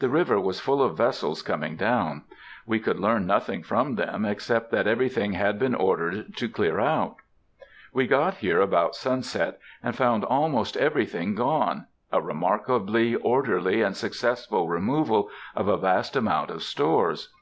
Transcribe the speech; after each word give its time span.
The 0.00 0.10
river 0.10 0.38
was 0.38 0.60
full 0.60 0.82
of 0.82 0.98
vessels 0.98 1.40
coming 1.40 1.76
down. 1.76 2.24
We 2.66 2.78
could 2.78 3.00
learn 3.00 3.24
nothing 3.24 3.62
from 3.62 3.94
them 3.94 4.26
except 4.26 4.70
that 4.72 4.86
everything 4.86 5.32
had 5.32 5.58
been 5.58 5.74
ordered 5.74 6.36
to 6.36 6.48
"clear 6.50 6.78
out." 6.78 7.16
We 7.90 8.06
got 8.06 8.34
here 8.34 8.60
about 8.60 8.94
sunset, 8.94 9.58
and 9.82 9.96
found 9.96 10.24
almost 10.24 10.76
everything 10.76 11.34
gone,—a 11.34 12.20
remarkably 12.20 13.14
orderly 13.14 13.80
and 13.80 13.96
successful 13.96 14.68
removal 14.68 15.30
of 15.56 15.68
a 15.68 15.78
vast 15.78 16.16
amount 16.16 16.50
of 16.50 16.62
stores. 16.62 17.32